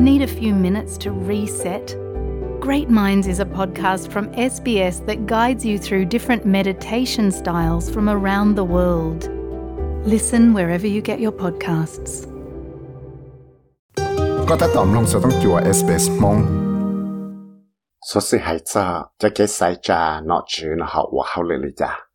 [0.00, 1.96] Need a few minutes to reset?
[2.60, 8.08] Great Minds is a podcast from SBS that guides you through different meditation styles from
[8.08, 9.28] around the world.
[10.06, 12.26] Listen wherever you get your podcasts.
[14.48, 16.38] ก็ถ้าตอมลงจะต้องจัว SBS มอง
[18.10, 21.56] số sự hay cho cho cái sai trà nọ chứ nó học và học lệ
[21.76, 22.08] cha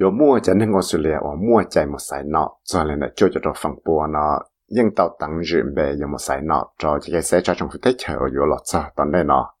[0.00, 3.28] yo mua cho nên Australia và mua chạy một sai nọ cho nên là cho
[3.34, 4.38] cho nó phẳng bùa nó
[4.75, 7.69] nhưng tàu tặng dự bề dùng một sải nọ cho chỉ cái xe cho trong
[7.73, 9.55] phụ thích ở dưới lọt xa tận đây nọ.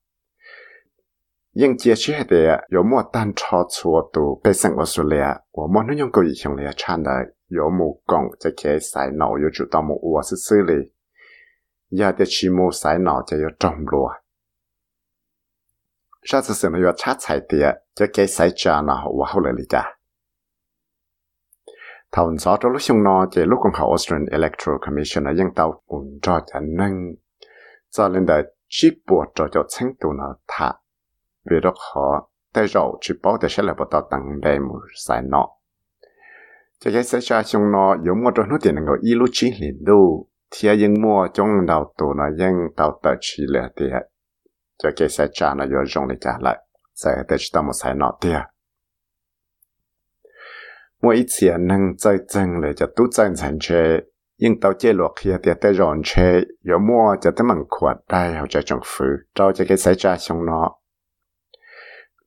[1.53, 2.37] Nhưng chia sẻ thì
[2.71, 6.31] có một tan cho chùa tù bê sang Australia và một nội dung câu ý
[6.43, 7.25] chung là chán đời
[7.57, 10.89] có một công cho cái sải nọ có chủ tâm một ua sư sư lì.
[11.89, 14.09] Giờ thì chỉ một sải nọ cho có trồng lúa
[16.25, 17.57] sau sự sự mà có chát sải thì
[17.95, 19.63] cho cái sải cha nọ và hậu lại lý
[22.13, 25.47] thầu gió trong lúc xung nó chỉ lúc còn khảo Australian Electoral Commission ở dân
[25.55, 26.93] tàu cũng cho trả nâng.
[27.89, 30.73] Cho nên là chỉ buộc cho cho chính tụ nó thả.
[31.51, 34.79] Vì đó khó tay rậu chỉ bảo để sẽ là bảo tàu tăng đầy một
[34.95, 35.49] sai nọ.
[36.79, 39.83] Cho cái sẽ cho xung nó giống một trong nước tiền người y chỉ liền
[39.85, 43.89] đủ thì dân mua trong đầu tụ nó dân, tàu tờ chỉ là tiền
[44.83, 46.57] cho cái sẽ cho nó dùng để trả lại.
[46.95, 48.41] Sẽ để cho một sai nọ tiền
[51.03, 53.99] mỗi ít xìa năng chơi chân là cho tú chân sản chế
[54.37, 57.97] nhưng tao chế luộc kia tiệt tới rộn chế yếu mua cho tới mặn khuất
[58.09, 60.71] đai hậu cho trong phứ trao cho cái xảy ra xong nó.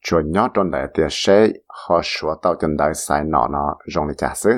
[0.01, 4.09] Chùa nhót trong đại tiệt chế họ sửa tao chân đại sai nọ nó rộng
[4.09, 4.51] để trả sư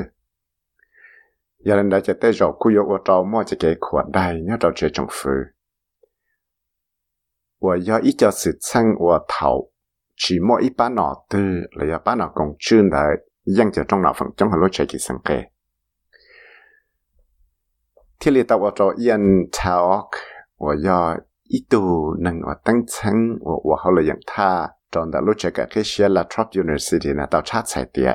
[1.65, 4.41] giờ lên đại chế tới rộn cú yếu của trao mua cho cái khuất đai
[4.41, 5.31] nhớ trao chế trong phứ
[7.61, 9.73] 我要一家是称我头，
[10.17, 13.19] 起码一般脑子，来一般脑公主来
[13.58, 15.44] ยังจะต้องหนาฝั่งจังหัวรถใช้กี่สังเกต
[18.20, 19.24] ที่เรียกว่าจะยัน
[19.58, 20.08] ชาวอก
[20.64, 21.00] ว่าย่อ
[21.52, 21.82] อีตู
[22.26, 24.50] นั่งว่าตั้งชั้นว่าว่าเขาเลยอย่างท่า
[24.94, 28.12] จนแต่รู้จักกับที่เชียร์ลาทรอปยูนิเวอร์ซิตี้นะต่อชาติใส่เตี้ย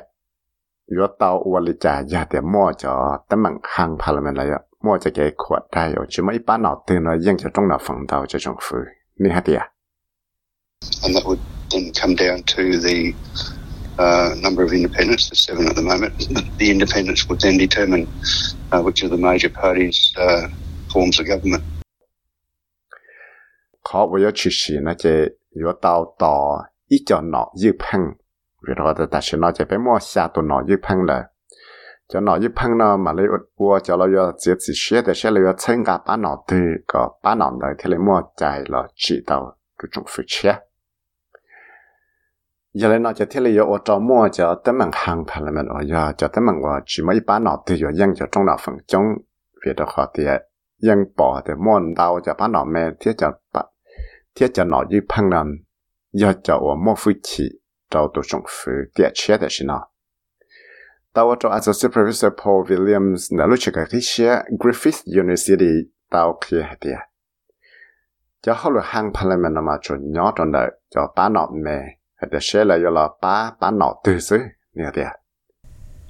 [0.97, 2.95] ยอต่อวันลิจ่ายาแต่มั่วจอ
[3.29, 4.49] ตั้งมังหังพาร์ลเมนต์เลย
[4.85, 8.87] มั่วจะเกี่ยขวดได้อยู่จะไม่ป้าหนอตื่นเลยยังจะต้องหนาฝั่งเตาจะจงฟื้น
[9.23, 9.63] นี่ฮะเตี้ย
[11.05, 12.97] and that would then come down to the
[13.98, 16.14] uh, number of independents, there's seven at the moment.
[16.58, 18.08] The independents would then determine
[18.72, 20.48] uh, which of the major parties uh,
[20.92, 21.64] forms a government.
[23.82, 28.16] 考我要去时那些要到到一叫脑一碰，
[28.62, 31.32] 然后的但是那些被莫下都脑一碰了，
[32.08, 33.24] 叫脑一碰呢，嘛嘞
[33.56, 36.56] 我叫了要自己学的，学了要参加把脑的
[36.88, 40.62] 个把脑的，他嘞莫在了知道这种付钱。
[42.74, 45.66] Giờ lên nó cho thiết lý ở trong mua cho tấm bằng hàng phải là mình
[45.66, 48.46] ở giờ cho tấm bằng ở chỉ mấy bán nọ thì giờ dân cho trong
[48.46, 49.04] đó phần chống
[49.66, 50.24] việc đó họ thì
[50.78, 53.66] dân bỏ thì mua đào cho bán nọ mẹ thiết cho bán
[54.36, 55.56] thiết cho nọ như phăng làm
[56.14, 57.50] giờ cho ở mua phu chỉ
[57.90, 59.88] cho tổ trong phu địa chế de xin nó
[61.14, 65.72] tao cho associate professor Paul Williams là lúc trước cái xe Griffith University
[66.10, 66.98] tao kia hết địa
[68.42, 71.98] cho họ là hàng parliament mà cho nhỏ trong đời cho bán nọ mẹ
[72.42, 74.38] sẽ là là ba ba nọ từ xứ
[74.76, 75.10] nè địa.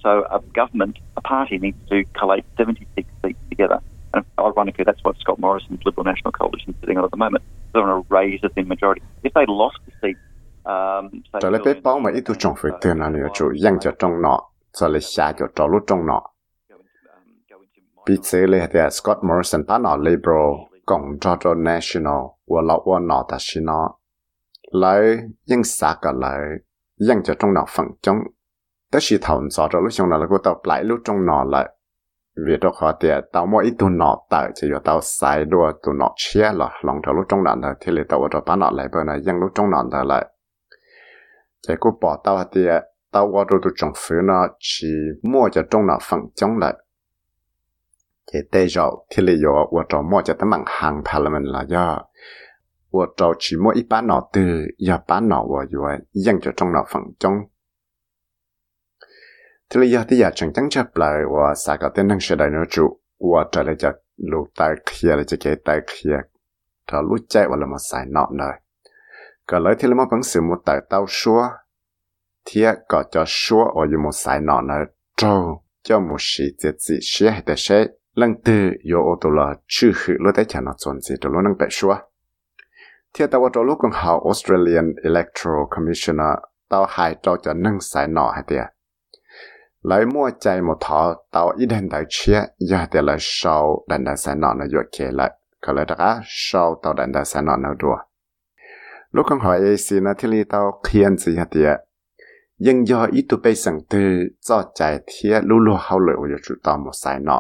[0.03, 3.79] So a government, a party needs to collate 76 seats together.
[4.11, 7.43] And ironically, that's what Scott Morrison's Liberal National Coalition is sitting on at the moment.
[7.73, 9.01] They want to raise the thin majority.
[9.23, 10.17] If they lost the seat,
[10.63, 13.53] um, say Trở lại bếp bao mà ít tu trồng phải tiền là nửa chủ
[13.55, 14.39] dân cho trong nọ,
[14.73, 16.21] cho lại xa cho trò lúc trong nọ.
[18.05, 20.51] Bị chế lệ thì Scott Morrison ba nọ Liberal,
[20.85, 23.65] cộng cho cho National, và lọ và nọ ta xin
[24.73, 26.39] lại nhưng xa cả lại
[26.97, 28.17] nhưng cho trong nào phần trong
[28.91, 31.69] tất chỉ thầu rõ cho lúc trong là cô tao lại lúc trong nọ lại
[32.35, 35.71] vì đó khó thì tao mỗi ít tu nọ tại chỉ có tao sai đua
[35.83, 38.71] tu nọ chia là lòng thầu lúc trong nọ thì là tao cho bán nọ
[38.71, 40.27] lại bên này nhưng lúc trong nọ là lại.
[41.67, 42.61] Chỉ cô bỏ tao thì
[43.11, 44.87] tao qua đồ tu trồng phứ nó chỉ
[45.23, 46.19] mua cho trong nọ phần
[46.59, 46.73] lại.
[48.33, 52.01] Thì tây rồi thì là có 我找 mua cho tấm bằng hàng parliament là do.
[52.93, 57.49] 我找起么一般脑子，一般脑我以为样就中脑放中。
[59.69, 62.49] thế là giờ thì giờ chẳng chẳng chấp lại và xa cả tên năng sẽ đại
[62.49, 66.17] nó chủ và trở lại cho lũ tai kia là cho cái tai kia
[66.91, 68.51] trở lũ chạy và là một sai nọ nơi
[69.47, 71.49] cả lấy thì là một bằng sự một tài tao xua
[72.45, 74.85] thì có cho xua ở một sai nọ nơi
[75.17, 79.55] trâu cho một sự tiết dị sẽ hay để sẽ lần từ yo ô là
[79.67, 81.67] chữ hữu lũ tai nó tồn gì đó lũ năng tại
[83.15, 86.33] เทียแต่ว่าตัวลูกของเขา Australian Electoral Commissioner
[86.69, 88.63] เต่าหายเจ้จะนั่งสายหน่อให้เดีย
[89.87, 91.01] หลายมั่วใจหมดท้อ
[91.31, 92.39] เต่าอีเดนได้เชีย
[92.71, 95.27] ยากเดินละชาวดันได้สายหน่อนะยกเคละ
[95.63, 96.11] ก็เลยนะคะ
[96.43, 97.99] ชาวเต่าดันได้สายหน่อนะด้วย
[99.15, 101.69] ลูกของเขาเอซีนะที่ลีเต่าเคียนสิฮะเดีย
[102.65, 104.09] ยังยออีตัวไปสังเตือ
[104.47, 107.37] จอดใจเทียลู่ลู่เขาเลยว่าจะจุดต่อหมดสายหน่อ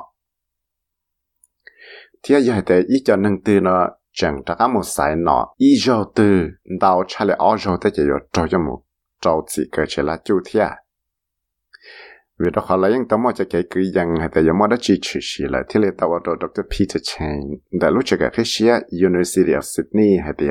[2.19, 3.81] เทียยาแต่อีจอดนั่งตือเนาะ
[4.13, 6.49] chẳng ta có một sai nọ ý dầu từ,
[6.81, 8.81] đào cha lại ở dầu tới chỉ dầu trâu cho một
[9.21, 10.77] trâu chỉ cởi chỉ là chú thia à.
[12.39, 14.75] vì đó họ lấy những tấm mơ cái cái cứ dân hay tại giống đó
[14.79, 16.61] chỉ chỉ chỉ là thiết lệ tao ở đó Dr.
[16.61, 17.39] Peter Chang
[17.81, 18.73] đã lúc chơi cái phía xia
[19.07, 20.47] University of Sydney hay tại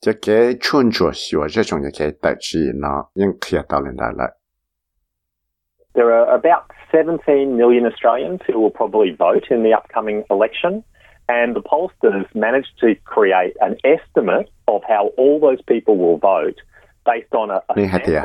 [0.00, 3.96] cho cái chuyên chua xua cho chúng cái đại chỉ nó những kia tàu lên
[3.96, 4.36] đại lại
[5.94, 10.82] There are about 17 million Australians who will probably vote in the upcoming election.
[11.38, 16.58] And the pollsters managed to create an estimate of how all those people will vote
[17.76, 18.22] ne hatia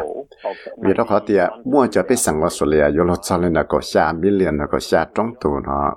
[0.84, 3.80] vì đó họ tia mua cho biết rằng Australia yo lo cho lên là có
[3.82, 5.94] xa million là có xa trong tù nó.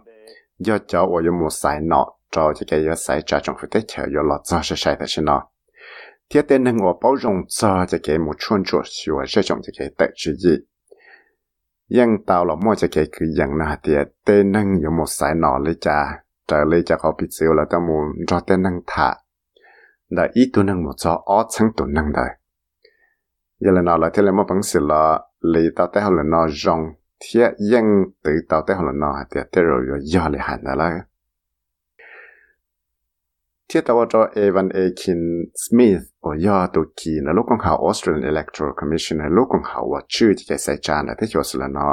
[0.59, 3.83] Do cho ở yo một sai nọ cho cho cái yo sai trả trong phải
[3.89, 5.43] chờ yo lo cho sẽ sai thế nó
[6.31, 9.59] thiết tên năng ở bao dung cho cho cái một chuyên chỗ siêu sẽ trong
[9.63, 10.57] cho cái tại chữ gì.
[11.89, 15.31] Nhưng tao là mua cho cái cứ rằng là hatia tên năng yo một sai
[15.37, 16.23] nọ lấy cha.
[16.49, 17.97] แต่เลยจะเขาปิดเซลแล้วแต่มู
[18.31, 19.09] รอแต่นั่งถ่า
[20.15, 22.27] แต่อีตัวนั่งหมดจออ้อชั้งตัวนั่งได้
[23.65, 25.03] ยันเลยนอเลยที่เลยมาปังสิละ
[25.51, 26.81] เลยตาแต่เขาเลยนอจง
[27.21, 27.87] เทียยัง
[28.25, 30.89] ตื่นตาแต่เขาเลยนอเดียแต่เราอยู่ยอเลยหันได้ละ
[33.67, 35.21] เทียแต่ว่าจอเอวันเอคิน
[35.63, 41.89] สมิธโอยอตัวคีนะลูกของเขาออสเตรเลียนอิเล็กทรอนิกส์คอมมิชชันนะลูกของเขาว่าชื่อที่จะใส่จานนะที่เขาสิละนอ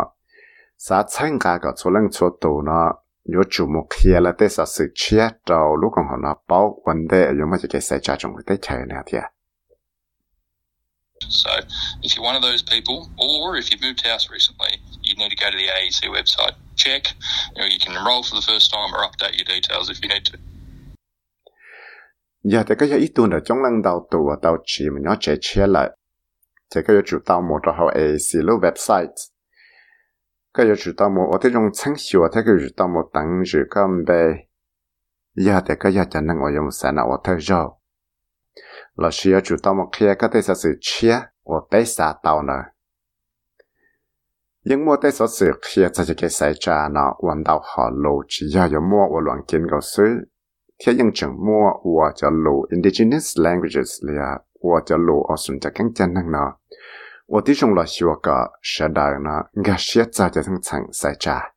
[0.86, 2.88] สาชั้งกากับโซลังโซโตเนาะ
[3.34, 6.82] yo chu mo khia la te sa sự chia trâu lúc còn họ nó bao
[6.86, 9.22] vấn đề yo mà chỉ cái sai cha trong cái tết chơi nè thia
[11.30, 11.50] So,
[12.02, 15.40] if you're one of those people, or if you've moved house recently, you need to
[15.44, 17.02] go to the AEC website, check,
[17.56, 20.10] you, know, you can enroll for the first time or update your details if you
[20.10, 20.38] need to.
[22.44, 25.16] Dạ, thì cái ý tuần ở chong lần đầu tù ở tàu chỉ mà nó
[25.20, 25.90] chế chia lại.
[26.76, 29.08] Thì cái chủ tàu một trò hậu AEC website
[30.58, 33.44] cái chủ tàu một ở thế trong sáng sửa thế cái chủ tàu một tặng
[33.54, 34.24] dự cầm bề
[35.36, 37.68] giờ cái giờ chẳng năng ở dùng sản nào ở thời giờ
[38.96, 42.64] là sửa chủ tàu cái thế sẽ chia ở bế xã nữa
[44.66, 48.22] nhưng mua tế số sự kia cho cái xảy ra nó hoàn đạo họ lộ
[48.28, 50.04] chỉ giờ có mua ở loạn kiến cầu sư
[50.86, 52.30] thế nhưng chẳng mua của cho
[52.72, 56.58] indigenous languages là của cho lộ ở xuân cho cánh chân năng nó
[57.28, 59.48] 我弟兄老希望个是哪呢？
[59.64, 61.54] 俺现在就从城在家。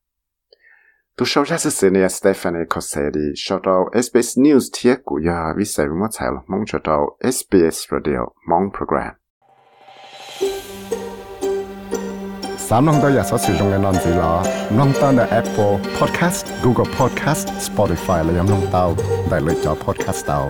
[1.15, 5.55] tu sau ra sự sự này Stephanie Cosetti sau đó SBS News thiết của ya
[5.57, 9.15] vì sẽ muốn chạy mong cho tàu SBS Radio mong program.
[12.57, 14.43] Sám lòng tôi sẽ sử dụng cái nền gì là
[14.77, 18.97] lòng ta Apple Podcast, Google Podcast, Spotify là nhóm lòng
[19.31, 20.49] đại lựa chọn podcast tàu.